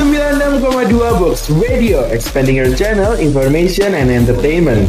96,2 0.00 0.96
Box 1.20 1.52
Radio, 1.60 2.08
expanding 2.08 2.56
your 2.56 2.72
channel, 2.72 3.20
information 3.20 3.92
and 3.92 4.08
entertainment. 4.08 4.88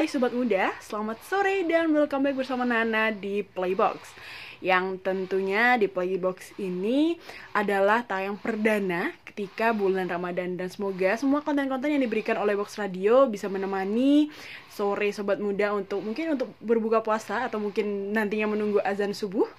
Hai 0.00 0.08
Sobat 0.08 0.32
Muda, 0.32 0.72
selamat 0.80 1.20
sore 1.28 1.60
dan 1.68 1.92
welcome 1.92 2.24
back 2.24 2.40
bersama 2.40 2.64
Nana 2.64 3.12
di 3.12 3.44
Playbox 3.44 4.16
Yang 4.64 5.04
tentunya 5.04 5.76
di 5.76 5.92
Playbox 5.92 6.56
ini 6.56 7.20
adalah 7.52 8.00
tayang 8.00 8.40
perdana 8.40 9.12
ketika 9.34 9.74
bulan 9.74 10.06
Ramadan. 10.06 10.54
Dan 10.54 10.70
semoga 10.70 11.18
semua 11.18 11.42
konten-konten 11.42 11.90
yang 11.90 11.98
diberikan 12.06 12.38
oleh 12.38 12.54
Box 12.54 12.78
Radio 12.78 13.26
bisa 13.26 13.50
menemani 13.50 14.30
sore 14.70 15.10
Sobat 15.10 15.42
Muda 15.42 15.74
untuk 15.74 16.06
mungkin 16.06 16.38
untuk 16.38 16.54
berbuka 16.62 17.02
puasa 17.02 17.50
Atau 17.50 17.58
mungkin 17.58 18.14
nantinya 18.14 18.54
menunggu 18.54 18.78
azan 18.86 19.10
subuh. 19.10 19.50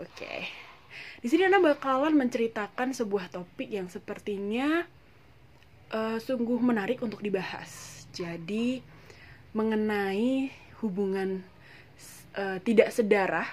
Oke, 0.00 0.48
di 1.20 1.28
sini 1.28 1.46
Nana 1.46 1.60
bakalan 1.60 2.16
menceritakan 2.16 2.96
sebuah 2.96 3.30
topik 3.30 3.68
yang 3.68 3.86
sepertinya 3.92 4.82
eh, 5.92 6.18
sungguh 6.18 6.58
menarik 6.64 7.04
untuk 7.04 7.20
dibahas. 7.20 8.02
Jadi 8.10 8.80
mengenai 9.54 10.50
hubungan 10.82 11.38
uh, 12.34 12.58
tidak 12.66 12.90
sedarah 12.90 13.46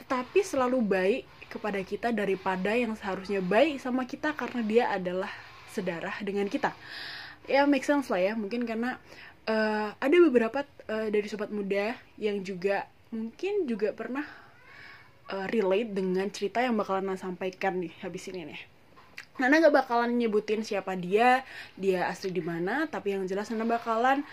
tetapi 0.00 0.40
selalu 0.40 0.80
baik 0.80 1.24
kepada 1.48 1.80
kita 1.82 2.12
daripada 2.12 2.76
yang 2.76 2.94
seharusnya 2.94 3.40
baik 3.40 3.80
sama 3.80 4.04
kita 4.04 4.36
karena 4.36 4.60
dia 4.62 4.84
adalah 4.92 5.32
sedarah 5.72 6.14
dengan 6.20 6.46
kita. 6.46 6.72
Ya 7.48 7.64
make 7.64 7.84
sense 7.84 8.12
lah 8.12 8.20
ya 8.20 8.32
mungkin 8.36 8.68
karena 8.68 9.00
uh, 9.48 9.96
ada 9.96 10.16
beberapa 10.28 10.62
uh, 10.92 11.08
dari 11.08 11.26
sobat 11.26 11.48
muda 11.48 11.96
yang 12.20 12.44
juga 12.44 12.84
mungkin 13.08 13.64
juga 13.64 13.96
pernah 13.96 14.24
uh, 15.32 15.46
relate 15.48 15.90
dengan 15.96 16.28
cerita 16.28 16.60
yang 16.60 16.76
bakalan 16.76 17.12
Nana 17.12 17.20
sampaikan 17.20 17.80
nih 17.80 17.92
habis 18.04 18.28
ini 18.28 18.52
nih. 18.52 18.60
Nana 19.38 19.62
gak 19.62 19.86
bakalan 19.86 20.18
nyebutin 20.18 20.66
siapa 20.66 20.98
dia, 20.98 21.46
dia 21.78 22.10
asli 22.10 22.34
di 22.34 22.42
mana, 22.42 22.90
tapi 22.90 23.14
yang 23.14 23.22
jelas 23.24 23.46
Nana 23.54 23.62
bakalan 23.62 24.26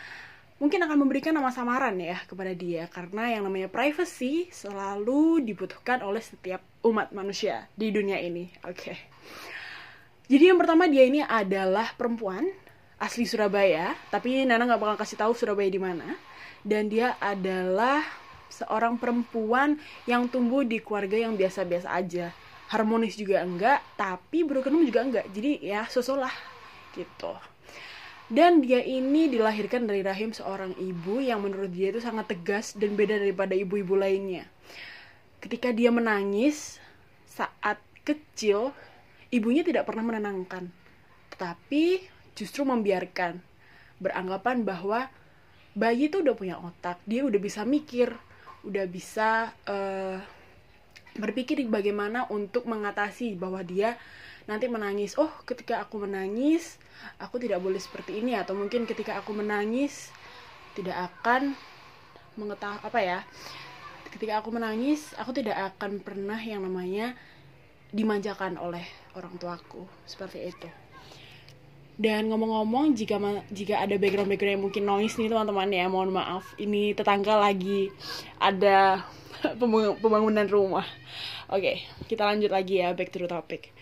mungkin 0.56 0.80
akan 0.88 0.98
memberikan 1.04 1.36
nama 1.36 1.52
samaran 1.52 2.00
ya 2.00 2.16
kepada 2.24 2.56
dia 2.56 2.88
karena 2.88 3.36
yang 3.36 3.44
namanya 3.44 3.68
privacy 3.68 4.48
selalu 4.56 5.44
dibutuhkan 5.44 6.00
oleh 6.00 6.24
setiap 6.24 6.64
umat 6.88 7.12
manusia 7.12 7.68
di 7.76 7.92
dunia 7.92 8.20
ini. 8.24 8.48
Oke. 8.64 8.96
Jadi 10.26 10.44
yang 10.50 10.58
pertama 10.58 10.90
dia 10.90 11.06
ini 11.06 11.22
adalah 11.22 11.94
perempuan 11.94 12.50
asli 12.98 13.28
Surabaya, 13.28 13.94
tapi 14.10 14.48
Nana 14.48 14.66
nggak 14.66 14.82
bakal 14.82 14.98
kasih 15.06 15.18
tahu 15.20 15.32
Surabaya 15.38 15.70
di 15.70 15.82
mana. 15.82 16.18
Dan 16.66 16.90
dia 16.90 17.14
adalah 17.22 18.02
seorang 18.50 18.98
perempuan 18.98 19.78
yang 20.10 20.26
tumbuh 20.26 20.66
di 20.66 20.82
keluarga 20.82 21.14
yang 21.20 21.38
biasa-biasa 21.38 21.94
aja. 21.94 22.34
Harmonis 22.74 23.14
juga 23.14 23.46
enggak, 23.46 23.86
tapi 23.94 24.42
broken 24.42 24.82
juga 24.82 25.06
enggak. 25.06 25.30
Jadi 25.30 25.62
ya 25.62 25.86
sosolah 25.86 26.34
gitu. 26.98 27.55
Dan 28.26 28.66
dia 28.66 28.82
ini 28.82 29.30
dilahirkan 29.30 29.86
dari 29.86 30.02
rahim 30.02 30.34
seorang 30.34 30.74
ibu 30.82 31.22
yang 31.22 31.46
menurut 31.46 31.70
dia 31.70 31.94
itu 31.94 32.02
sangat 32.02 32.34
tegas 32.34 32.74
dan 32.74 32.98
beda 32.98 33.22
daripada 33.22 33.54
ibu-ibu 33.54 33.94
lainnya. 33.94 34.50
Ketika 35.38 35.70
dia 35.70 35.94
menangis 35.94 36.82
saat 37.30 37.78
kecil, 38.02 38.74
ibunya 39.30 39.62
tidak 39.62 39.86
pernah 39.86 40.10
menenangkan, 40.10 40.74
tetapi 41.38 42.02
justru 42.34 42.66
membiarkan, 42.66 43.38
beranggapan 44.02 44.66
bahwa 44.66 45.06
bayi 45.78 46.10
itu 46.10 46.26
udah 46.26 46.34
punya 46.34 46.58
otak, 46.58 46.98
dia 47.06 47.22
udah 47.30 47.38
bisa 47.38 47.62
mikir, 47.62 48.10
udah 48.66 48.90
bisa 48.90 49.54
uh, 49.70 50.18
berpikir 51.14 51.62
bagaimana 51.70 52.26
untuk 52.34 52.66
mengatasi 52.66 53.38
bahwa 53.38 53.62
dia 53.62 54.02
nanti 54.46 54.66
menangis. 54.70 55.18
Oh 55.18 55.30
ketika 55.46 55.82
aku 55.82 56.02
menangis 56.02 56.78
aku 57.18 57.42
tidak 57.42 57.62
boleh 57.62 57.82
seperti 57.82 58.22
ini. 58.22 58.38
Atau 58.38 58.58
mungkin 58.58 58.86
ketika 58.86 59.18
aku 59.20 59.34
menangis 59.34 60.10
tidak 60.78 61.12
akan 61.12 61.58
mengetahui 62.36 62.84
apa 62.84 63.00
ya 63.00 63.20
ketika 64.12 64.44
aku 64.44 64.52
menangis 64.52 65.16
aku 65.16 65.32
tidak 65.36 65.56
akan 65.76 66.04
pernah 66.04 66.40
yang 66.40 66.64
namanya 66.64 67.16
dimanjakan 67.92 68.56
oleh 68.62 68.86
orang 69.18 69.36
tuaku. 69.42 69.86
Seperti 70.06 70.40
itu. 70.50 70.70
Dan 71.96 72.28
ngomong-ngomong 72.28 72.92
jika 72.92 73.16
jika 73.48 73.80
ada 73.80 73.96
background 73.96 74.28
background 74.28 74.56
yang 74.60 74.64
mungkin 74.68 74.84
noise 74.84 75.16
nih 75.16 75.32
teman-teman 75.32 75.72
ya 75.72 75.88
mohon 75.88 76.12
maaf. 76.12 76.44
Ini 76.60 76.92
tetangga 76.92 77.40
lagi 77.40 77.88
ada 78.36 79.04
pembangunan 80.04 80.48
rumah. 80.48 80.86
Oke 81.48 81.88
kita 82.06 82.28
lanjut 82.28 82.52
lagi 82.54 82.84
ya 82.84 82.94
back 82.94 83.10
to 83.10 83.18
the 83.24 83.30
topic 83.30 83.74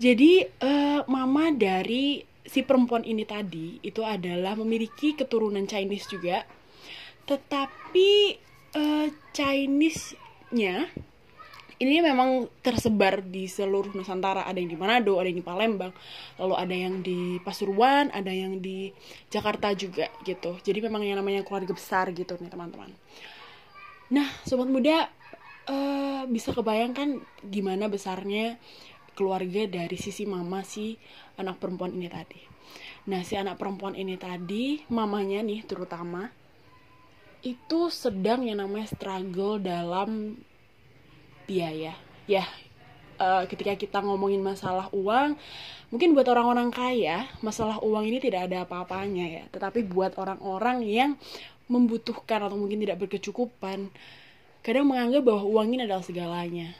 jadi 0.00 0.48
uh, 0.64 1.04
mama 1.12 1.52
dari 1.52 2.24
si 2.40 2.64
perempuan 2.64 3.04
ini 3.04 3.28
tadi 3.28 3.76
itu 3.84 4.00
adalah 4.00 4.56
memiliki 4.56 5.12
keturunan 5.12 5.68
Chinese 5.68 6.08
juga, 6.08 6.48
tetapi 7.28 8.40
uh, 8.80 9.06
Chinese-nya 9.36 10.88
ini 11.80 12.04
memang 12.04 12.48
tersebar 12.60 13.24
di 13.24 13.48
seluruh 13.48 13.92
Nusantara. 13.96 14.44
Ada 14.44 14.60
yang 14.60 14.72
di 14.72 14.78
Manado, 14.80 15.16
ada 15.16 15.28
yang 15.28 15.40
di 15.40 15.44
Palembang, 15.44 15.92
lalu 16.36 16.54
ada 16.56 16.76
yang 16.76 16.94
di 17.00 17.40
Pasuruan, 17.40 18.12
ada 18.12 18.28
yang 18.28 18.60
di 18.60 18.92
Jakarta 19.32 19.72
juga 19.76 20.08
gitu. 20.24 20.60
Jadi 20.60 20.80
memang 20.84 21.04
yang 21.04 21.20
namanya 21.20 21.44
keluarga 21.44 21.72
besar 21.72 22.12
gitu 22.12 22.36
nih 22.36 22.52
teman-teman. 22.52 22.92
Nah, 24.12 24.28
sobat 24.44 24.68
muda 24.68 25.08
uh, 25.72 26.28
bisa 26.28 26.52
kebayangkan 26.52 27.20
gimana 27.48 27.88
besarnya 27.88 28.60
keluarga 29.20 29.68
dari 29.68 30.00
sisi 30.00 30.24
mama 30.24 30.64
si 30.64 30.96
anak 31.36 31.60
perempuan 31.60 31.92
ini 31.92 32.08
tadi. 32.08 32.40
Nah, 33.12 33.20
si 33.20 33.36
anak 33.36 33.60
perempuan 33.60 33.92
ini 33.92 34.16
tadi, 34.16 34.80
mamanya 34.88 35.44
nih 35.44 35.60
terutama, 35.68 36.32
itu 37.44 37.92
sedang 37.92 38.48
yang 38.48 38.64
namanya 38.64 38.88
struggle 38.88 39.60
dalam 39.60 40.40
biaya. 41.44 41.92
Ya, 42.24 42.48
uh, 43.20 43.44
ketika 43.44 43.76
kita 43.76 44.00
ngomongin 44.00 44.40
masalah 44.40 44.88
uang, 44.96 45.36
mungkin 45.92 46.16
buat 46.16 46.24
orang-orang 46.32 46.72
kaya, 46.72 47.28
masalah 47.44 47.76
uang 47.84 48.08
ini 48.08 48.24
tidak 48.24 48.48
ada 48.48 48.64
apa-apanya 48.64 49.24
ya. 49.28 49.44
Tetapi 49.52 49.84
buat 49.84 50.16
orang-orang 50.16 50.80
yang 50.88 51.10
membutuhkan 51.68 52.48
atau 52.48 52.56
mungkin 52.56 52.80
tidak 52.80 53.04
berkecukupan, 53.04 53.92
kadang 54.64 54.88
menganggap 54.88 55.28
bahwa 55.28 55.44
uang 55.44 55.76
ini 55.76 55.84
adalah 55.84 56.04
segalanya 56.04 56.72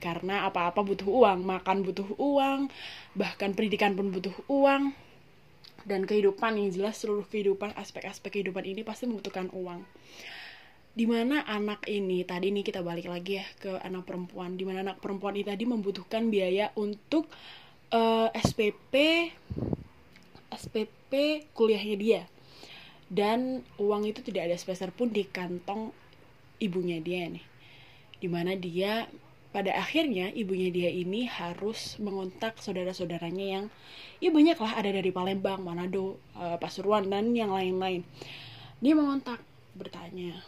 karena 0.00 0.48
apa-apa 0.48 0.80
butuh 0.80 1.06
uang, 1.06 1.44
makan 1.44 1.84
butuh 1.84 2.08
uang, 2.16 2.72
bahkan 3.12 3.52
pendidikan 3.52 3.92
pun 3.92 4.08
butuh 4.08 4.32
uang. 4.48 4.96
Dan 5.84 6.04
kehidupan 6.04 6.60
yang 6.60 6.72
jelas 6.72 7.00
seluruh 7.00 7.24
kehidupan, 7.28 7.72
aspek-aspek 7.76 8.40
kehidupan 8.40 8.64
ini 8.64 8.84
pasti 8.84 9.08
membutuhkan 9.08 9.52
uang. 9.52 9.84
Di 10.90 11.06
mana 11.06 11.46
anak 11.46 11.86
ini, 11.86 12.26
tadi 12.26 12.50
ini 12.50 12.60
kita 12.66 12.82
balik 12.82 13.08
lagi 13.08 13.40
ya 13.40 13.46
ke 13.62 13.78
anak 13.80 14.04
perempuan, 14.04 14.58
di 14.58 14.64
mana 14.66 14.84
anak 14.84 14.98
perempuan 15.00 15.38
ini 15.38 15.46
tadi 15.46 15.64
membutuhkan 15.64 16.28
biaya 16.28 16.74
untuk 16.76 17.30
uh, 17.94 18.28
SPP, 18.34 18.92
SPP 20.50 21.12
kuliahnya 21.54 21.96
dia. 21.96 22.22
Dan 23.10 23.64
uang 23.80 24.06
itu 24.06 24.22
tidak 24.22 24.50
ada 24.50 24.56
sepeser 24.58 24.92
pun 24.92 25.10
di 25.10 25.26
kantong 25.26 25.90
ibunya 26.60 27.00
dia 27.00 27.26
nih. 27.26 27.44
Di 28.20 28.28
mana 28.28 28.54
dia 28.54 29.08
pada 29.50 29.74
akhirnya 29.74 30.30
ibunya 30.30 30.70
dia 30.70 30.90
ini 30.94 31.26
harus 31.26 31.98
mengontak 31.98 32.62
saudara-saudaranya 32.62 33.46
yang 33.58 33.64
ya 34.22 34.30
banyak 34.30 34.54
ada 34.62 34.90
dari 34.94 35.10
Palembang, 35.10 35.66
Manado, 35.66 36.22
uh, 36.38 36.54
Pasuruan 36.62 37.10
dan 37.10 37.34
yang 37.34 37.50
lain-lain. 37.50 38.06
Dia 38.78 38.94
mengontak 38.94 39.42
bertanya, 39.74 40.38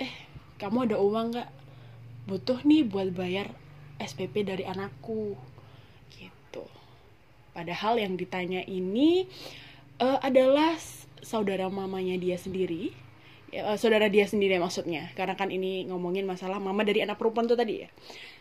eh 0.00 0.12
kamu 0.56 0.88
ada 0.88 0.96
uang 0.96 1.26
nggak? 1.36 1.50
Butuh 2.24 2.64
nih 2.64 2.88
buat 2.88 3.12
bayar 3.12 3.52
SPP 4.00 4.48
dari 4.48 4.64
anakku, 4.64 5.36
gitu. 6.16 6.64
Padahal 7.52 8.00
yang 8.00 8.16
ditanya 8.16 8.64
ini 8.64 9.28
uh, 10.00 10.18
adalah 10.24 10.80
saudara 11.20 11.68
mamanya 11.68 12.16
dia 12.16 12.40
sendiri 12.40 12.96
ya, 13.52 13.76
saudara 13.76 14.08
dia 14.08 14.24
sendiri 14.24 14.56
maksudnya. 14.58 15.12
Karena 15.14 15.36
kan 15.36 15.52
ini 15.52 15.86
ngomongin 15.86 16.24
masalah 16.24 16.58
mama 16.58 16.82
dari 16.82 17.04
anak 17.04 17.20
perempuan 17.20 17.46
tuh 17.46 17.54
tadi 17.54 17.84
ya. 17.84 17.88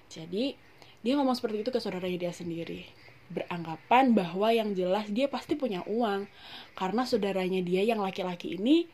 Jadi 0.08 0.56
dia 1.04 1.14
ngomong 1.20 1.36
seperti 1.36 1.62
itu 1.62 1.70
ke 1.70 1.78
saudaranya 1.84 2.18
dia 2.18 2.34
sendiri. 2.34 2.88
Beranggapan 3.32 4.16
bahwa 4.16 4.50
yang 4.56 4.72
jelas 4.72 5.12
dia 5.12 5.28
pasti 5.28 5.60
punya 5.60 5.84
uang. 5.86 6.26
Karena 6.74 7.04
saudaranya 7.04 7.60
dia 7.62 7.84
yang 7.84 8.00
laki-laki 8.00 8.56
ini 8.56 8.88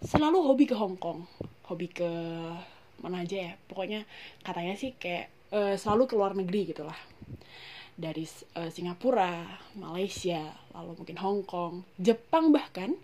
selalu 0.00 0.40
hobi 0.40 0.64
ke 0.64 0.74
Hong 0.74 0.96
Kong. 0.96 1.28
Hobi 1.68 1.92
ke 1.92 2.10
mana 3.04 3.22
aja 3.22 3.36
ya. 3.36 3.52
Pokoknya 3.68 4.08
katanya 4.42 4.74
sih 4.74 4.96
kayak 4.96 5.28
uh, 5.52 5.76
selalu 5.76 6.08
ke 6.08 6.14
luar 6.16 6.32
negeri 6.32 6.72
gitulah 6.72 6.96
dari 8.00 8.24
uh, 8.56 8.72
Singapura, 8.72 9.44
Malaysia, 9.76 10.40
lalu 10.72 10.96
mungkin 10.96 11.16
Hong 11.20 11.44
Kong, 11.44 11.84
Jepang 12.00 12.48
bahkan 12.48 12.96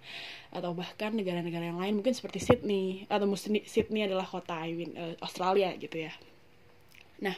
atau 0.49 0.73
bahkan 0.73 1.13
negara-negara 1.13 1.69
yang 1.69 1.77
lain 1.77 2.01
mungkin 2.01 2.17
seperti 2.17 2.41
Sydney 2.41 3.05
atau 3.13 3.29
Sydney 3.37 4.09
adalah 4.09 4.25
kota 4.25 4.57
I 4.57 4.73
mean, 4.73 4.97
uh, 4.97 5.13
Australia 5.21 5.77
gitu 5.77 6.09
ya. 6.09 6.13
Nah, 7.21 7.37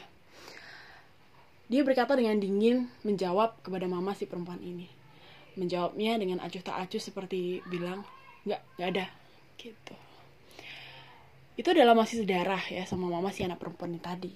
dia 1.67 1.83
berkata 1.83 2.15
dengan 2.15 2.39
dingin 2.39 2.87
menjawab 3.03 3.59
kepada 3.61 3.85
mama 3.91 4.15
si 4.15 4.23
perempuan 4.23 4.63
ini. 4.63 4.87
Menjawabnya 5.59 6.15
dengan 6.15 6.39
acuh 6.39 6.63
tak 6.63 6.79
acuh 6.79 7.03
seperti 7.03 7.59
bilang, 7.67 8.07
nggak, 8.47 8.61
nggak 8.79 8.89
ada, 8.95 9.05
gitu. 9.59 9.95
Itu 11.59 11.75
adalah 11.75 11.91
masih 11.91 12.23
sedarah 12.23 12.63
ya 12.71 12.87
sama 12.87 13.11
mama 13.11 13.35
si 13.35 13.43
anak 13.43 13.59
perempuan 13.59 13.91
ini 13.91 13.99
tadi. 13.99 14.33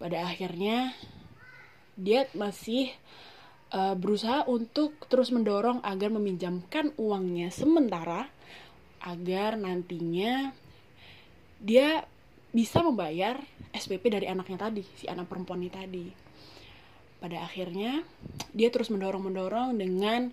Pada 0.00 0.24
akhirnya 0.24 0.96
dia 1.96 2.24
masih 2.32 2.92
uh, 3.72 3.94
berusaha 3.96 4.44
untuk 4.48 4.96
terus 5.08 5.32
mendorong 5.32 5.80
agar 5.84 6.08
meminjamkan 6.12 6.92
uangnya 6.96 7.52
sementara 7.52 8.28
agar 9.02 9.58
nantinya 9.58 10.54
dia 11.58 12.06
bisa 12.52 12.84
membayar 12.84 13.40
SPP 13.72 14.12
dari 14.12 14.26
anaknya 14.28 14.68
tadi, 14.68 14.84
si 14.84 15.08
anak 15.08 15.26
perempuan 15.26 15.64
ini 15.64 15.72
tadi. 15.72 16.06
Pada 17.16 17.48
akhirnya 17.48 18.02
dia 18.52 18.68
terus 18.68 18.92
mendorong-mendorong 18.92 19.78
dengan 19.78 20.28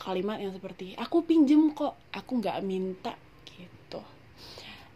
kalimat 0.00 0.40
yang 0.40 0.54
seperti 0.54 0.96
aku 0.96 1.28
pinjem 1.28 1.76
kok, 1.76 1.98
aku 2.14 2.40
nggak 2.40 2.58
minta 2.64 3.12
gitu. 3.52 4.00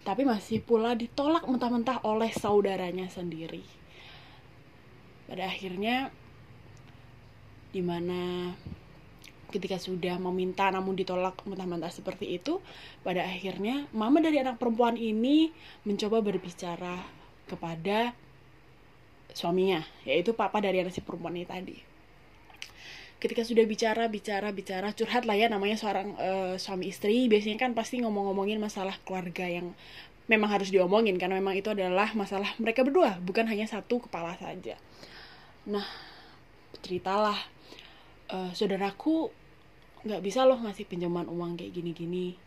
Tapi 0.06 0.22
masih 0.25 0.64
pula 0.64 0.96
ditolak 0.96 1.44
mentah-mentah 1.44 2.06
oleh 2.06 2.31
saudaranya 2.32 3.10
sendiri 3.10 3.86
pada 5.26 5.46
akhirnya 5.46 6.11
di 7.75 7.82
mana 7.82 8.55
ketika 9.50 9.78
sudah 9.78 10.19
meminta 10.19 10.67
namun 10.75 10.99
ditolak 10.99 11.38
mentah-mentah 11.46 11.90
seperti 11.90 12.38
itu 12.38 12.58
pada 13.06 13.23
akhirnya 13.23 13.87
mama 13.94 14.19
dari 14.19 14.43
anak 14.43 14.58
perempuan 14.58 14.99
ini 14.99 15.55
mencoba 15.87 16.19
berbicara 16.19 16.99
kepada 17.46 18.12
suaminya 19.31 19.84
yaitu 20.02 20.34
papa 20.34 20.58
dari 20.58 20.82
anak 20.82 20.94
si 20.94 21.05
perempuan 21.05 21.37
ini 21.37 21.46
tadi. 21.46 21.76
Ketika 23.17 23.49
sudah 23.49 23.64
bicara 23.64 24.12
bicara 24.12 24.52
bicara 24.52 24.93
curhat 24.93 25.25
lah 25.25 25.37
ya 25.38 25.49
namanya 25.49 25.81
seorang 25.81 26.17
uh, 26.20 26.55
suami 26.61 26.93
istri 26.93 27.32
biasanya 27.32 27.56
kan 27.56 27.73
pasti 27.73 28.05
ngomong-ngomongin 28.05 28.61
masalah 28.61 28.99
keluarga 29.08 29.49
yang 29.49 29.73
memang 30.26 30.50
harus 30.52 30.69
diomongin 30.75 31.17
karena 31.17 31.38
memang 31.38 31.56
itu 31.56 31.70
adalah 31.70 32.12
masalah 32.12 32.50
mereka 32.58 32.82
berdua 32.82 33.17
bukan 33.23 33.46
hanya 33.46 33.64
satu 33.64 34.02
kepala 34.05 34.34
saja 34.37 34.75
nah 35.66 35.86
ceritalah 36.78 37.38
uh, 38.30 38.50
saudaraku 38.54 39.30
nggak 40.06 40.22
bisa 40.22 40.46
loh 40.46 40.62
ngasih 40.62 40.86
pinjaman 40.86 41.26
uang 41.26 41.58
kayak 41.58 41.74
gini-gini. 41.74 42.38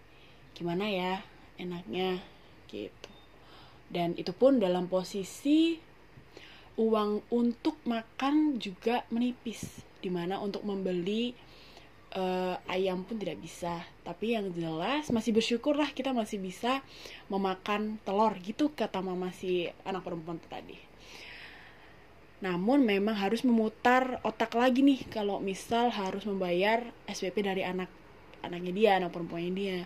Gimana 0.56 0.88
ya 0.88 1.20
enaknya? 1.60 2.24
Gitu. 2.72 3.12
Dan 3.92 4.16
itu 4.16 4.32
pun 4.32 4.64
dalam 4.64 4.88
posisi 4.88 5.76
uang 6.80 7.28
untuk 7.36 7.84
makan 7.84 8.56
juga 8.56 9.04
menipis 9.12 9.84
di 10.00 10.08
mana 10.08 10.40
untuk 10.40 10.64
membeli 10.64 11.36
uh, 12.16 12.56
ayam 12.72 13.04
pun 13.04 13.20
tidak 13.20 13.44
bisa. 13.44 13.84
Tapi 14.08 14.40
yang 14.40 14.56
jelas 14.56 15.12
masih 15.12 15.36
bersyukur 15.36 15.76
lah 15.76 15.92
kita 15.92 16.16
masih 16.16 16.40
bisa 16.40 16.80
memakan 17.28 18.00
telur 18.08 18.32
gitu 18.40 18.72
kata 18.72 19.04
mama 19.04 19.36
si 19.36 19.68
anak 19.84 20.08
perempuan 20.08 20.40
tadi 20.48 20.89
namun 22.40 22.88
memang 22.88 23.20
harus 23.20 23.44
memutar 23.44 24.24
otak 24.24 24.56
lagi 24.56 24.80
nih 24.80 25.04
kalau 25.12 25.44
misal 25.44 25.92
harus 25.92 26.24
membayar 26.24 26.88
SPP 27.04 27.44
dari 27.44 27.68
anak 27.68 27.92
anaknya 28.40 28.72
dia, 28.72 28.92
anak 28.96 29.12
perempuannya 29.12 29.52
dia. 29.52 29.80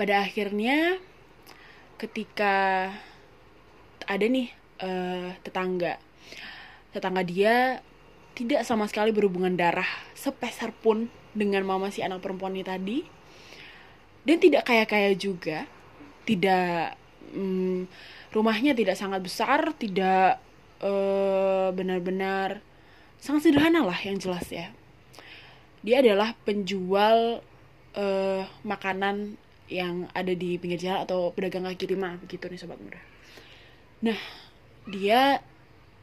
Pada 0.00 0.24
akhirnya 0.24 0.96
ketika 2.00 2.88
ada 4.08 4.24
nih 4.24 4.48
uh, 4.80 5.36
tetangga, 5.44 6.00
tetangga 6.96 7.20
dia 7.20 7.84
tidak 8.32 8.64
sama 8.64 8.88
sekali 8.88 9.12
berhubungan 9.12 9.52
darah 9.58 9.88
sepeser 10.16 10.72
pun 10.72 11.10
dengan 11.36 11.66
mama 11.68 11.92
si 11.92 12.00
anak 12.00 12.24
perempuan 12.24 12.56
ini 12.56 12.64
tadi, 12.64 12.98
dan 14.24 14.40
tidak 14.40 14.64
kaya-kaya 14.64 15.12
juga, 15.12 15.68
tidak 16.24 16.96
um, 17.36 17.84
rumahnya 18.32 18.72
tidak 18.72 18.96
sangat 18.96 19.20
besar, 19.20 19.76
tidak 19.76 20.47
eh, 20.84 21.68
benar-benar 21.74 22.62
sangat 23.18 23.50
sederhana 23.50 23.82
lah 23.82 23.98
yang 24.02 24.18
jelas 24.18 24.46
ya. 24.50 24.70
Dia 25.82 26.02
adalah 26.02 26.34
penjual 26.42 27.38
uh, 27.94 28.42
makanan 28.66 29.38
yang 29.70 30.10
ada 30.10 30.34
di 30.34 30.58
pinggir 30.58 30.78
jalan 30.82 31.06
atau 31.06 31.30
pedagang 31.30 31.70
kaki 31.70 31.94
lima 31.94 32.18
begitu 32.18 32.50
nih 32.50 32.58
sobat 32.58 32.82
muda. 32.82 32.98
Nah 34.02 34.18
dia 34.90 35.38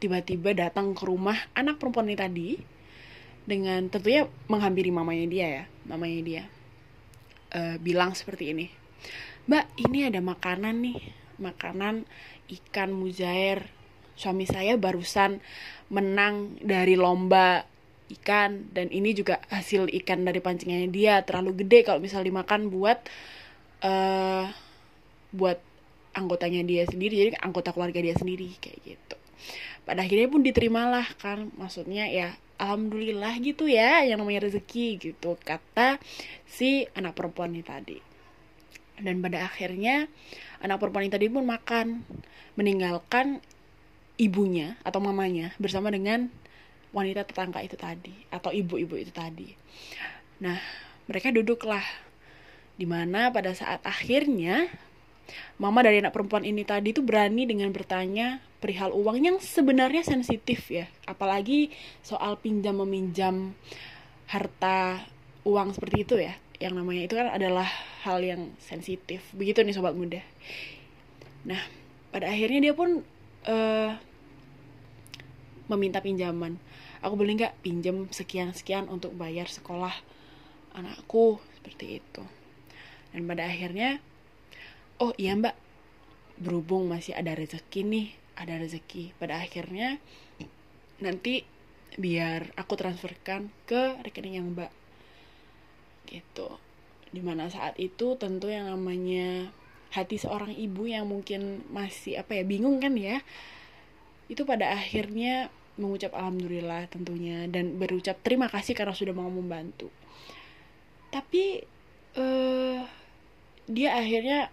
tiba-tiba 0.00 0.56
datang 0.56 0.96
ke 0.96 1.04
rumah 1.04 1.36
anak 1.52 1.76
perempuan 1.76 2.08
ini 2.08 2.16
tadi 2.16 2.48
dengan 3.44 3.84
tentunya 3.92 4.24
menghampiri 4.48 4.88
mamanya 4.88 5.26
dia 5.28 5.46
ya 5.60 5.64
mamanya 5.84 6.20
dia. 6.24 6.42
Uh, 7.52 7.76
bilang 7.80 8.16
seperti 8.16 8.56
ini 8.56 8.66
mbak 9.46 9.64
ini 9.78 10.10
ada 10.10 10.18
makanan 10.18 10.82
nih 10.82 10.98
makanan 11.38 12.02
ikan 12.50 12.90
mujair 12.90 13.70
suami 14.16 14.48
saya 14.48 14.80
barusan 14.80 15.38
menang 15.92 16.58
dari 16.64 16.98
lomba 16.98 17.62
ikan 18.06 18.70
dan 18.70 18.90
ini 18.90 19.14
juga 19.14 19.42
hasil 19.50 19.90
ikan 20.02 20.24
dari 20.26 20.40
pancingnya 20.40 20.88
dia. 20.90 21.14
Terlalu 21.22 21.66
gede 21.66 21.86
kalau 21.86 22.00
misal 22.02 22.24
dimakan 22.24 22.72
buat 22.72 22.98
uh, 23.84 24.48
buat 25.34 25.58
anggotanya 26.16 26.64
dia 26.64 26.82
sendiri 26.88 27.28
jadi 27.28 27.30
anggota 27.44 27.76
keluarga 27.76 28.00
dia 28.00 28.16
sendiri 28.16 28.56
kayak 28.56 28.78
gitu. 28.82 29.16
Pada 29.84 30.02
akhirnya 30.02 30.26
pun 30.32 30.42
diterimalah 30.42 31.06
kan 31.20 31.52
maksudnya 31.60 32.08
ya 32.08 32.34
alhamdulillah 32.56 33.36
gitu 33.44 33.68
ya 33.68 34.02
yang 34.02 34.18
namanya 34.18 34.48
rezeki 34.48 35.12
gitu 35.12 35.36
kata 35.44 36.00
si 36.48 36.88
anak 36.96 37.14
perempuan 37.14 37.52
ini 37.52 37.62
tadi. 37.62 37.98
Dan 38.96 39.20
pada 39.20 39.44
akhirnya 39.44 40.08
anak 40.64 40.80
perempuan 40.80 41.04
ini 41.04 41.12
tadi 41.12 41.28
pun 41.28 41.44
makan 41.44 42.00
meninggalkan 42.56 43.44
ibunya 44.16 44.76
atau 44.80 45.00
mamanya 45.00 45.52
bersama 45.60 45.92
dengan 45.92 46.32
wanita 46.92 47.28
tetangga 47.28 47.60
itu 47.60 47.76
tadi 47.76 48.12
atau 48.32 48.48
ibu-ibu 48.52 48.96
itu 48.96 49.12
tadi. 49.12 49.52
Nah, 50.40 50.56
mereka 51.04 51.28
duduklah 51.32 51.84
di 52.76 52.84
mana 52.84 53.32
pada 53.32 53.52
saat 53.56 53.80
akhirnya 53.84 54.68
mama 55.60 55.82
dari 55.82 56.00
anak 56.00 56.12
perempuan 56.12 56.44
ini 56.44 56.62
tadi 56.62 56.92
itu 56.92 57.02
berani 57.02 57.48
dengan 57.48 57.72
bertanya 57.72 58.40
perihal 58.60 58.92
uang 58.94 59.18
yang 59.20 59.36
sebenarnya 59.40 60.06
sensitif 60.06 60.70
ya, 60.72 60.88
apalagi 61.04 61.72
soal 62.00 62.40
pinjam 62.40 62.78
meminjam 62.80 63.52
harta 64.30 65.02
uang 65.46 65.76
seperti 65.76 65.96
itu 66.02 66.14
ya, 66.18 66.34
yang 66.58 66.74
namanya 66.74 67.06
itu 67.06 67.14
kan 67.14 67.28
adalah 67.30 67.68
hal 68.02 68.22
yang 68.22 68.54
sensitif. 68.62 69.22
Begitu 69.36 69.62
nih 69.62 69.74
sobat 69.76 69.92
muda. 69.92 70.22
Nah, 71.46 71.60
pada 72.10 72.30
akhirnya 72.32 72.70
dia 72.70 72.74
pun 72.74 73.04
uh, 73.46 73.94
meminta 75.66 76.02
pinjaman. 76.02 76.58
Aku 77.02 77.14
boleh 77.14 77.38
nggak? 77.38 77.62
Pinjam 77.62 78.10
sekian 78.10 78.54
sekian 78.54 78.90
untuk 78.90 79.14
bayar 79.14 79.46
sekolah 79.50 79.94
anakku 80.74 81.38
seperti 81.58 82.02
itu. 82.02 82.22
Dan 83.14 83.24
pada 83.30 83.46
akhirnya 83.48 84.02
oh 85.00 85.14
iya 85.16 85.34
mbak. 85.34 85.54
Berhubung 86.36 86.92
masih 86.92 87.16
ada 87.16 87.32
rezeki 87.32 87.80
nih 87.86 88.06
ada 88.36 88.60
rezeki. 88.60 89.16
Pada 89.16 89.40
akhirnya 89.40 89.96
nanti 91.00 91.44
biar 91.96 92.52
aku 92.60 92.76
transferkan 92.76 93.48
ke 93.64 93.96
rekening 94.04 94.36
yang 94.38 94.48
mbak. 94.52 94.72
Gitu. 96.04 96.48
Di 97.10 97.24
mana 97.24 97.48
saat 97.48 97.80
itu 97.80 98.14
tentu 98.20 98.52
yang 98.52 98.68
namanya 98.68 99.48
hati 99.94 100.18
seorang 100.20 100.52
ibu 100.52 100.86
yang 100.88 101.06
mungkin 101.08 101.64
masih 101.70 102.18
apa 102.20 102.36
ya 102.36 102.44
bingung 102.46 102.82
kan 102.82 102.94
ya. 102.94 103.22
Itu 104.26 104.42
pada 104.42 104.74
akhirnya 104.74 105.52
mengucap 105.76 106.16
alhamdulillah 106.16 106.88
tentunya 106.88 107.44
dan 107.52 107.76
berucap 107.76 108.16
terima 108.24 108.48
kasih 108.48 108.72
karena 108.72 108.96
sudah 108.96 109.12
mau 109.12 109.28
membantu. 109.28 109.92
Tapi 111.12 111.62
uh, 112.16 112.80
dia 113.68 113.96
akhirnya 113.96 114.48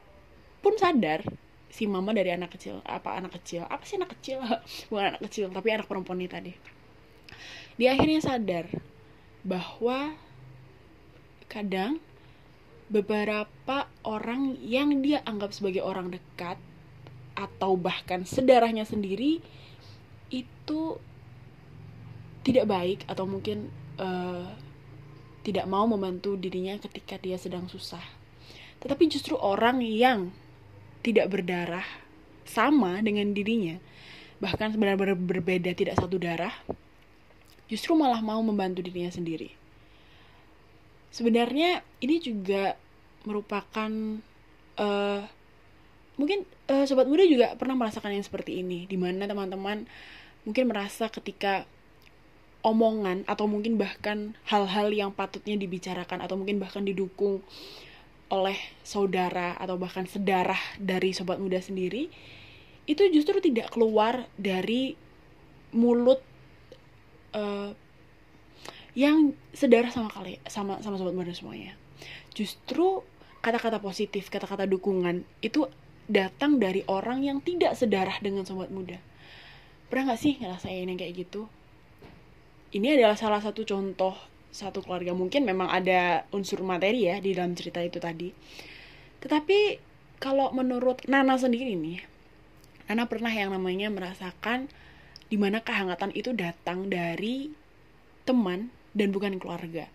pun 0.59 0.75
sadar 0.79 1.23
si 1.73 1.89
mama 1.89 2.13
dari 2.13 2.29
anak 2.29 2.53
kecil 2.53 2.83
apa 2.85 3.17
anak 3.17 3.39
kecil? 3.41 3.65
Apa 3.65 3.83
sih 3.87 3.97
anak 3.97 4.13
kecil? 4.19 4.43
Bukan 4.91 5.05
anak 5.15 5.21
kecil 5.27 5.49
tapi 5.49 5.67
anak 5.73 5.87
perempuan 5.87 6.21
ini 6.21 6.29
tadi. 6.29 6.53
Dia 7.79 7.97
akhirnya 7.97 8.21
sadar 8.21 8.69
bahwa 9.41 10.13
kadang 11.49 11.99
beberapa 12.93 13.89
orang 14.05 14.53
yang 14.61 15.01
dia 15.01 15.25
anggap 15.25 15.49
sebagai 15.49 15.81
orang 15.81 16.13
dekat 16.13 16.61
atau 17.33 17.73
bahkan 17.73 18.21
sedarahnya 18.21 18.85
sendiri 18.85 19.41
itu 20.29 20.81
tidak 22.45 22.69
baik 22.69 23.01
atau 23.09 23.25
mungkin 23.25 23.73
uh, 23.97 24.45
tidak 25.41 25.65
mau 25.65 25.89
membantu 25.89 26.37
dirinya 26.37 26.77
ketika 26.77 27.17
dia 27.17 27.41
sedang 27.41 27.65
susah. 27.65 28.05
Tetapi 28.77 29.09
justru 29.09 29.33
orang 29.41 29.81
yang 29.81 30.29
tidak 31.01 31.33
berdarah 31.33 31.87
sama 32.45 33.01
dengan 33.01 33.33
dirinya, 33.33 33.81
bahkan 34.37 34.69
benar-benar 34.75 35.17
berbeda 35.17 35.73
tidak 35.73 35.97
satu 35.97 36.21
darah, 36.21 36.53
justru 37.67 37.97
malah 37.97 38.21
mau 38.21 38.39
membantu 38.39 38.85
dirinya 38.85 39.09
sendiri. 39.11 39.55
Sebenarnya 41.09 41.83
ini 42.01 42.17
juga 42.19 42.75
merupakan 43.23 43.91
uh, 44.79 45.21
mungkin 46.19 46.45
uh, 46.69 46.85
sobat 46.85 47.09
muda 47.09 47.25
juga 47.25 47.57
pernah 47.57 47.73
merasakan 47.73 48.13
yang 48.13 48.25
seperti 48.25 48.61
ini, 48.61 48.85
di 48.85 48.95
mana 48.99 49.25
teman-teman 49.25 49.87
mungkin 50.43 50.67
merasa 50.67 51.07
ketika 51.07 51.63
omongan 52.63 53.27
atau 53.27 53.45
mungkin 53.45 53.75
bahkan 53.75 54.39
hal-hal 54.47 54.87
yang 54.95 55.11
patutnya 55.11 55.59
dibicarakan 55.59 56.23
atau 56.23 56.39
mungkin 56.39 56.63
bahkan 56.63 56.87
didukung 56.87 57.43
oleh 58.31 58.55
saudara 58.81 59.53
atau 59.59 59.75
bahkan 59.75 60.07
sedarah 60.07 60.59
dari 60.79 61.11
sobat 61.11 61.37
muda 61.37 61.59
sendiri 61.59 62.07
itu 62.87 63.03
justru 63.11 63.39
tidak 63.43 63.69
keluar 63.69 64.25
dari 64.39 64.95
mulut 65.75 66.23
uh, 67.35 67.75
yang 68.95 69.35
sedarah 69.51 69.91
sama 69.91 70.09
kali 70.09 70.39
sama 70.47 70.79
sama 70.79 70.95
sobat 70.97 71.13
muda 71.13 71.35
semuanya 71.35 71.75
justru 72.33 73.05
kata-kata 73.43 73.77
positif 73.79 74.27
kata-kata 74.33 74.65
dukungan 74.65 75.27
itu 75.43 75.67
datang 76.07 76.59
dari 76.59 76.83
orang 76.89 77.23
yang 77.23 77.39
tidak 77.39 77.77
sedarah 77.79 78.19
dengan 78.19 78.43
sobat 78.43 78.73
muda. 78.73 78.99
Pernah 79.87 80.13
nggak 80.13 80.21
sih 80.21 80.33
ngerasain 80.41 80.89
yang 80.89 80.99
kayak 80.99 81.27
gitu? 81.27 81.47
Ini 82.73 82.97
adalah 82.97 83.15
salah 83.15 83.39
satu 83.39 83.63
contoh 83.63 84.17
satu 84.49 84.81
keluarga. 84.81 85.13
Mungkin 85.13 85.45
memang 85.45 85.69
ada 85.69 86.25
unsur 86.33 86.65
materi 86.65 87.07
ya 87.07 87.21
di 87.21 87.37
dalam 87.37 87.53
cerita 87.53 87.79
itu 87.79 88.01
tadi. 88.01 88.33
Tetapi 89.21 89.59
kalau 90.23 90.55
menurut 90.55 91.03
Nana 91.11 91.35
sendiri 91.35 91.75
nih 91.75 91.99
Nana 92.87 93.07
pernah 93.11 93.31
yang 93.31 93.51
namanya 93.51 93.91
merasakan 93.91 94.71
di 95.27 95.35
mana 95.35 95.59
kehangatan 95.59 96.15
itu 96.15 96.31
datang 96.31 96.87
dari 96.87 97.51
teman 98.23 98.71
dan 98.95 99.11
bukan 99.11 99.35
keluarga 99.35 99.91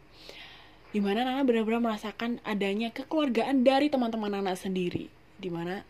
di 0.89 1.01
mana 1.05 1.21
Nana 1.25 1.45
benar-benar 1.45 1.85
merasakan 1.85 2.41
adanya 2.49 2.89
kekeluargaan 2.89 3.61
dari 3.61 3.93
teman-teman 3.93 4.33
Nana 4.33 4.57
sendiri. 4.57 5.13
Di 5.37 5.53
mana 5.53 5.85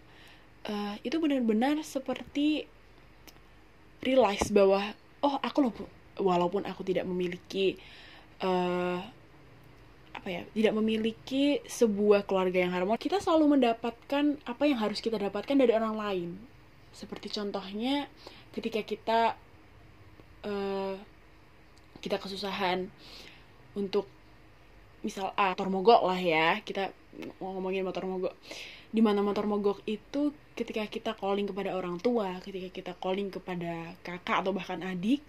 uh, 0.67 0.95
itu 1.07 1.17
benar-benar 1.23 1.79
seperti 1.87 2.67
realize 4.03 4.51
bahwa 4.51 4.95
oh 5.23 5.39
aku 5.43 5.59
loh 5.63 5.75
walaupun 6.19 6.67
aku 6.67 6.83
tidak 6.83 7.07
memiliki 7.07 7.79
uh, 8.43 8.99
apa 10.15 10.29
ya 10.35 10.43
tidak 10.51 10.75
memiliki 10.75 11.63
sebuah 11.63 12.27
keluarga 12.27 12.59
yang 12.59 12.75
harmonis 12.75 12.99
kita 12.99 13.23
selalu 13.23 13.59
mendapatkan 13.59 14.35
apa 14.43 14.63
yang 14.67 14.83
harus 14.83 14.99
kita 14.99 15.15
dapatkan 15.15 15.55
dari 15.55 15.71
orang 15.71 15.95
lain. 15.95 16.31
Seperti 16.91 17.31
contohnya 17.31 18.11
ketika 18.51 18.83
kita 18.83 19.21
uh, 20.43 20.95
kita 22.03 22.19
kesusahan 22.19 22.91
untuk 23.79 24.11
misal 25.05 25.33
A 25.39 25.55
motor 25.55 25.69
mogok 25.71 26.03
lah 26.07 26.19
ya. 26.19 26.61
Kita 26.63 26.91
ngomongin 27.41 27.87
motor 27.87 28.05
mogok. 28.05 28.35
Di 28.89 29.05
mana 29.05 29.21
motor 29.21 29.45
mogok 29.45 29.85
itu 29.85 30.33
ketika 30.57 30.85
kita 30.89 31.13
calling 31.15 31.47
kepada 31.47 31.77
orang 31.77 32.03
tua 32.03 32.35
ketika 32.43 32.67
kita 32.75 32.93
calling 32.99 33.31
kepada 33.31 33.95
kakak 34.03 34.43
atau 34.43 34.51
bahkan 34.51 34.83
adik 34.83 35.23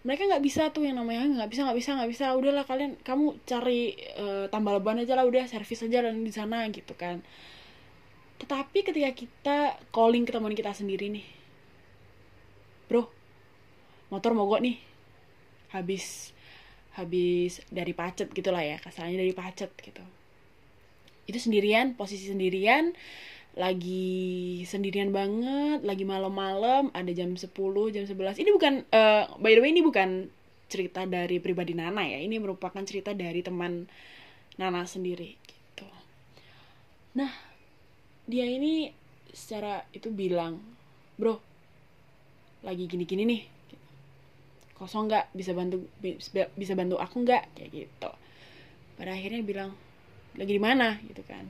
mereka 0.00 0.24
nggak 0.24 0.40
bisa 0.40 0.72
tuh 0.72 0.88
yang 0.88 0.96
namanya 0.96 1.28
nggak 1.28 1.50
bisa 1.52 1.60
nggak 1.68 1.78
bisa 1.78 1.90
nggak 1.94 2.10
bisa. 2.10 2.26
Udahlah 2.34 2.64
kalian 2.66 2.98
kamu 3.04 3.38
cari 3.46 3.94
uh, 4.18 4.50
tambal 4.50 4.80
ban 4.82 4.98
aja 4.98 5.14
lah 5.14 5.28
udah 5.28 5.46
servis 5.46 5.84
aja 5.84 6.02
dan 6.02 6.24
di 6.24 6.32
sana 6.32 6.66
gitu 6.72 6.96
kan. 6.98 7.22
Tetapi 8.42 8.78
ketika 8.82 9.10
kita 9.14 9.58
calling 9.94 10.26
ke 10.26 10.32
teman 10.34 10.56
kita 10.56 10.74
sendiri 10.74 11.06
nih 11.12 11.42
bro 12.92 13.08
motor 14.12 14.36
mogok 14.36 14.60
nih 14.60 14.76
habis 15.72 16.31
habis 16.96 17.64
dari 17.72 17.96
pacet 17.96 18.28
gitulah 18.32 18.60
ya 18.60 18.76
kasarnya 18.76 19.20
dari 19.20 19.32
pacet 19.32 19.72
gitu 19.80 20.04
itu 21.24 21.38
sendirian 21.38 21.96
posisi 21.96 22.28
sendirian 22.28 22.92
lagi 23.52 24.64
sendirian 24.64 25.12
banget, 25.12 25.84
lagi 25.84 26.08
malam-malam, 26.08 26.88
ada 26.96 27.12
jam 27.12 27.36
10, 27.36 27.52
jam 27.92 28.04
11. 28.08 28.40
Ini 28.40 28.50
bukan 28.56 28.74
uh, 28.88 29.28
by 29.36 29.52
the 29.52 29.60
way 29.60 29.76
ini 29.76 29.84
bukan 29.84 30.32
cerita 30.72 31.04
dari 31.04 31.36
pribadi 31.36 31.76
Nana 31.76 32.00
ya. 32.00 32.16
Ini 32.24 32.40
merupakan 32.40 32.80
cerita 32.80 33.12
dari 33.12 33.44
teman 33.44 33.84
Nana 34.56 34.88
sendiri 34.88 35.36
gitu. 35.44 35.84
Nah, 37.20 37.28
dia 38.24 38.48
ini 38.48 38.88
secara 39.36 39.84
itu 39.92 40.08
bilang, 40.08 40.56
"Bro, 41.20 41.36
lagi 42.64 42.88
gini-gini 42.88 43.28
nih. 43.28 43.42
Kosong 44.82 45.06
nggak? 45.06 45.30
Bisa 45.30 45.54
bantu 45.54 45.86
bisa 46.58 46.72
bantu 46.74 46.98
aku 46.98 47.22
nggak?" 47.22 47.54
kayak 47.54 47.70
gitu. 47.70 48.10
Pada 48.98 49.14
akhirnya 49.14 49.46
bilang, 49.46 49.70
"Lagi 50.34 50.52
di 50.58 50.62
mana?" 50.62 50.98
gitu 51.06 51.22
kan 51.22 51.46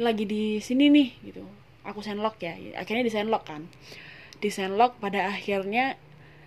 lagi 0.00 0.24
di 0.24 0.62
sini 0.62 0.86
nih 0.88 1.08
gitu 1.28 1.42
aku 1.82 2.04
sendlock 2.04 2.38
ya 2.38 2.54
akhirnya 2.78 3.04
di 3.04 3.12
sendlock 3.12 3.44
kan 3.44 3.68
di 4.38 4.48
sendlock 4.48 4.96
pada 4.96 5.28
akhirnya 5.28 5.98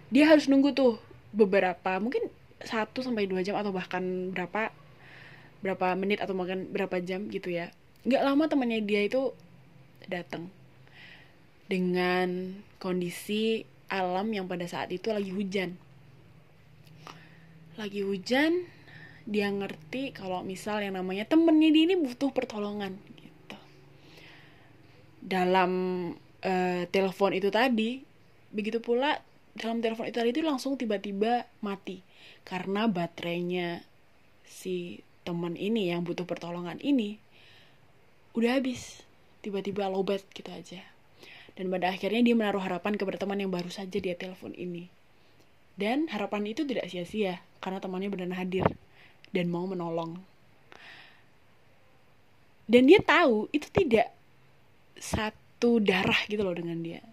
dia 0.10 0.26
harus 0.30 0.50
nunggu 0.50 0.72
tuh 0.72 0.98
beberapa 1.34 2.02
mungkin 2.02 2.30
satu 2.64 3.06
sampai 3.06 3.30
dua 3.30 3.44
jam 3.44 3.54
atau 3.60 3.70
bahkan 3.70 4.34
berapa 4.34 4.74
berapa 5.62 5.88
menit 6.00 6.24
atau 6.24 6.38
mungkin 6.38 6.72
berapa 6.74 6.98
jam 7.04 7.28
gitu 7.28 7.52
ya 7.52 7.70
nggak 8.08 8.24
lama 8.24 8.50
temannya 8.50 8.82
dia 8.84 9.04
itu 9.04 9.36
datang 10.08 10.48
dengan 11.68 12.60
kondisi 12.82 13.64
alam 13.88 14.28
yang 14.34 14.50
pada 14.50 14.68
saat 14.68 14.92
itu 14.92 15.14
lagi 15.14 15.32
hujan 15.32 15.76
lagi 17.80 18.06
hujan 18.06 18.70
dia 19.24 19.48
ngerti 19.48 20.12
kalau 20.14 20.44
misal 20.44 20.84
yang 20.84 21.00
namanya 21.00 21.24
temennya 21.26 21.72
dia 21.72 21.84
ini 21.88 21.96
butuh 21.96 22.30
pertolongan 22.36 23.00
dalam 25.24 25.72
uh, 26.44 26.84
telepon 26.92 27.32
itu 27.32 27.48
tadi 27.48 28.04
begitu 28.52 28.84
pula 28.84 29.24
dalam 29.56 29.80
telepon 29.80 30.12
itu 30.12 30.18
tadi 30.20 30.30
itu 30.36 30.44
langsung 30.44 30.76
tiba-tiba 30.76 31.48
mati. 31.64 32.04
Karena 32.44 32.92
baterainya 32.92 33.82
si 34.44 35.00
teman 35.24 35.56
ini 35.56 35.90
yang 35.90 36.04
butuh 36.04 36.28
pertolongan 36.28 36.78
ini 36.84 37.18
udah 38.36 38.60
habis. 38.60 39.02
Tiba-tiba 39.40 39.88
lowbat 39.88 40.28
gitu 40.36 40.52
aja. 40.52 40.84
Dan 41.54 41.70
pada 41.70 41.94
akhirnya 41.94 42.26
dia 42.26 42.36
menaruh 42.36 42.64
harapan 42.64 42.98
kepada 42.98 43.22
teman 43.22 43.38
yang 43.38 43.54
baru 43.54 43.70
saja 43.70 43.94
dia 44.02 44.18
telepon 44.18 44.58
ini 44.58 44.90
dan 45.80 46.06
harapan 46.10 46.50
itu 46.50 46.66
tidak 46.66 46.90
sia-sia 46.90 47.42
karena 47.64 47.82
temannya 47.82 48.10
benar 48.14 48.38
hadir 48.38 48.66
dan 49.34 49.50
mau 49.50 49.66
menolong 49.66 50.22
dan 52.64 52.88
dia 52.88 53.00
tahu 53.04 53.52
itu 53.52 53.68
tidak 53.70 54.16
satu 54.96 55.84
darah 55.84 56.18
gitu 56.32 56.42
loh 56.48 56.56
dengan 56.56 56.80
dia. 56.80 57.04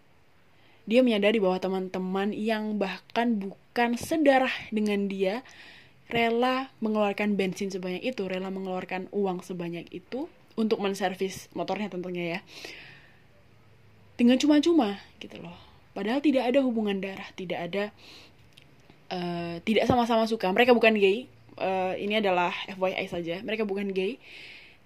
Dia 0.87 1.03
menyadari 1.03 1.43
bahwa 1.43 1.59
teman-teman 1.59 2.31
yang 2.35 2.79
bahkan 2.79 3.39
bukan 3.39 3.99
sedarah 3.99 4.53
dengan 4.71 5.11
dia 5.11 5.43
rela 6.11 6.71
mengeluarkan 6.83 7.39
bensin 7.39 7.71
sebanyak 7.71 8.03
itu, 8.03 8.27
rela 8.27 8.51
mengeluarkan 8.51 9.11
uang 9.15 9.43
sebanyak 9.47 9.87
itu 9.91 10.27
untuk 10.59 10.83
menservis 10.83 11.51
motornya 11.55 11.91
tentunya 11.91 12.39
ya. 12.39 12.41
Dengan 14.19 14.39
cuma-cuma 14.39 14.99
gitu 15.23 15.39
loh. 15.39 15.55
Padahal 15.95 16.23
tidak 16.23 16.47
ada 16.51 16.63
hubungan 16.63 17.03
darah, 17.03 17.27
tidak 17.35 17.59
ada 17.71 17.85
uh, 19.11 19.59
tidak 19.67 19.85
sama-sama 19.91 20.25
suka. 20.31 20.49
Mereka 20.51 20.73
bukan 20.73 20.97
gay. 20.97 21.27
Uh, 21.61 21.93
ini 22.01 22.23
adalah 22.23 22.55
FYI 22.71 23.07
saja. 23.11 23.37
Mereka 23.45 23.69
bukan 23.69 23.93
gay. 23.93 24.17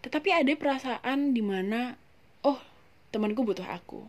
Tetapi 0.02 0.28
ada 0.32 0.52
perasaan 0.58 1.32
di 1.32 1.40
mana, 1.40 1.96
oh 2.44 2.58
temanku 3.14 3.46
butuh 3.46 3.64
aku 3.70 4.02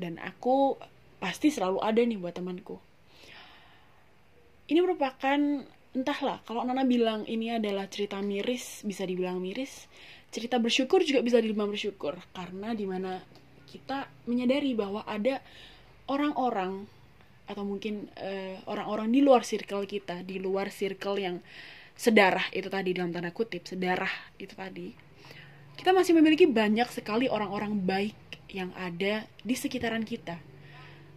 dan 0.00 0.16
aku 0.16 0.80
pasti 1.20 1.52
selalu 1.52 1.84
ada 1.84 2.00
nih 2.00 2.16
buat 2.16 2.32
temanku 2.32 2.80
ini 4.72 4.80
merupakan 4.80 5.36
entahlah 5.92 6.40
kalau 6.48 6.64
Nana 6.64 6.88
bilang 6.88 7.28
ini 7.28 7.52
adalah 7.52 7.84
cerita 7.92 8.16
miris 8.24 8.80
bisa 8.88 9.04
dibilang 9.04 9.36
miris 9.36 9.92
cerita 10.32 10.56
bersyukur 10.56 11.04
juga 11.04 11.20
bisa 11.20 11.36
dibilang 11.36 11.68
bersyukur 11.68 12.16
karena 12.32 12.72
di 12.72 12.88
mana 12.88 13.20
kita 13.68 14.08
menyadari 14.24 14.72
bahwa 14.72 15.04
ada 15.04 15.44
orang-orang 16.08 16.88
atau 17.50 17.66
mungkin 17.66 18.06
eh, 18.14 18.62
orang-orang 18.70 19.10
di 19.10 19.26
luar 19.26 19.42
circle 19.42 19.82
kita 19.90 20.22
di 20.22 20.38
luar 20.38 20.70
circle 20.70 21.18
yang 21.18 21.36
sedarah 21.98 22.46
itu 22.54 22.70
tadi 22.70 22.94
dalam 22.94 23.10
tanda 23.10 23.34
kutip 23.34 23.66
sedarah 23.66 24.10
itu 24.38 24.54
tadi 24.54 25.10
kita 25.74 25.96
masih 25.96 26.12
memiliki 26.12 26.44
banyak 26.44 26.92
sekali 26.92 27.26
orang-orang 27.26 27.72
baik 27.80 28.12
yang 28.52 28.68
ada 28.76 29.24
di 29.40 29.54
sekitaran 29.56 30.04
kita. 30.04 30.36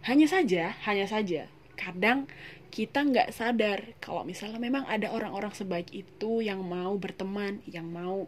Hanya 0.08 0.24
saja, 0.24 0.72
hanya 0.88 1.04
saja, 1.04 1.52
kadang 1.76 2.24
kita 2.72 3.04
nggak 3.04 3.28
sadar 3.30 3.92
kalau 4.00 4.24
misalnya 4.24 4.56
memang 4.56 4.88
ada 4.88 5.12
orang-orang 5.12 5.52
sebaik 5.52 5.92
itu 5.92 6.40
yang 6.40 6.64
mau 6.64 6.96
berteman, 6.96 7.62
yang 7.68 7.86
mau 7.86 8.24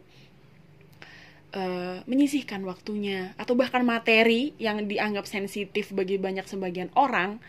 uh, 1.56 1.98
menyisihkan 2.04 2.62
waktunya 2.68 3.34
atau 3.40 3.56
bahkan 3.56 3.80
materi 3.80 4.52
yang 4.60 4.84
dianggap 4.84 5.25
sensitif 5.25 5.90
bagi 5.96 6.20
banyak 6.20 6.44
sebagian 6.44 6.92
orang 6.94 7.40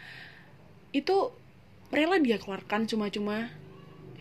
itu 0.91 1.31
rela 1.91 2.19
dia 2.19 2.39
keluarkan 2.39 2.87
cuma-cuma 2.87 3.51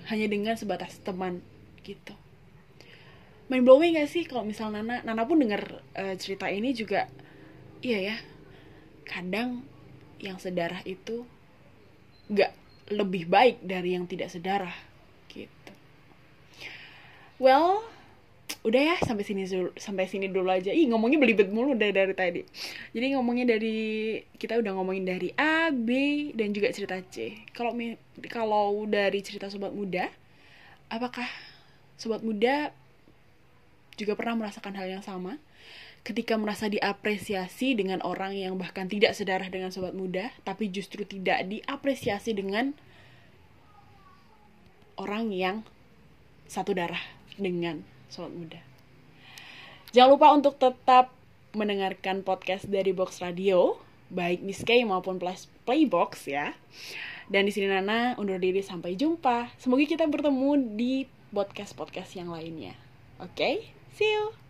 hanya 0.07 0.27
dengan 0.31 0.55
sebatas 0.55 0.99
teman 1.03 1.43
gitu. 1.83 2.15
Main 3.47 3.63
blowing 3.63 3.95
gak 3.99 4.11
sih 4.11 4.27
kalau 4.27 4.43
misal 4.43 4.75
Nana 4.75 5.03
Nana 5.07 5.23
pun 5.27 5.39
dengar 5.39 5.83
uh, 5.95 6.15
cerita 6.19 6.51
ini 6.51 6.75
juga 6.75 7.07
iya 7.83 8.15
ya 8.15 8.17
kadang 9.07 9.63
yang 10.19 10.39
sedarah 10.43 10.83
itu 10.83 11.23
gak 12.31 12.51
lebih 12.91 13.31
baik 13.31 13.63
dari 13.63 13.95
yang 13.95 14.07
tidak 14.11 14.31
sedarah 14.31 14.75
gitu. 15.31 15.73
Well, 17.39 17.87
udah 18.67 18.83
ya 18.83 18.97
sampai 18.99 19.23
sini 19.23 19.47
sampai 19.79 20.11
sini 20.11 20.27
dulu 20.27 20.51
aja. 20.51 20.75
Ih 20.75 20.91
ngomongnya 20.91 21.23
belibet 21.23 21.49
mulu 21.55 21.79
dari 21.79 21.95
dari 21.95 22.15
tadi. 22.19 22.43
Jadi 22.91 23.07
ngomongnya 23.15 23.55
dari 23.55 24.19
kita 24.35 24.59
udah 24.59 24.73
ngomongin 24.75 25.07
dari 25.07 25.31
A, 25.39 25.71
B 25.71 25.91
dan 26.35 26.51
juga 26.51 26.75
cerita 26.75 26.99
C. 27.07 27.47
Kalau 27.55 27.79
kalau 28.27 28.83
dari 28.91 29.23
cerita 29.23 29.47
sobat 29.47 29.71
muda, 29.71 30.11
apakah 30.91 31.31
sobat 31.95 32.27
muda 32.27 32.75
juga 33.95 34.19
pernah 34.19 34.45
merasakan 34.45 34.75
hal 34.75 34.99
yang 34.99 35.05
sama? 35.07 35.39
ketika 36.07 36.39
merasa 36.39 36.71
diapresiasi 36.71 37.75
dengan 37.75 37.99
orang 38.07 38.39
yang 38.39 38.55
bahkan 38.55 38.87
tidak 38.87 39.11
sedarah 39.19 39.51
dengan 39.51 39.75
sobat 39.75 39.91
muda, 39.91 40.31
tapi 40.47 40.71
justru 40.71 41.03
tidak 41.03 41.43
diapresiasi 41.51 42.31
dengan 42.31 42.79
orang 44.95 45.35
yang 45.35 45.67
satu 46.47 46.79
darah 46.79 47.03
dengan 47.35 47.96
sobat 48.11 48.33
muda. 48.33 48.61
Jangan 49.95 50.11
lupa 50.13 50.29
untuk 50.35 50.55
tetap 50.61 51.15
mendengarkan 51.57 52.21
podcast 52.21 52.69
dari 52.69 52.93
Box 52.93 53.25
Radio, 53.25 53.81
baik 54.13 54.45
Miss 54.45 54.61
K 54.61 54.85
maupun 54.85 55.17
Playbox 55.65 56.29
ya. 56.29 56.53
Dan 57.27 57.49
di 57.49 57.53
sini 57.55 57.67
Nana 57.67 58.15
undur 58.21 58.39
diri 58.39 58.63
sampai 58.63 58.95
jumpa. 58.95 59.51
Semoga 59.59 59.83
kita 59.83 60.07
bertemu 60.07 60.77
di 60.79 61.09
podcast-podcast 61.35 62.15
yang 62.15 62.31
lainnya. 62.31 62.79
Oke, 63.19 63.35
okay? 63.35 63.55
see 63.97 64.07
you. 64.07 64.46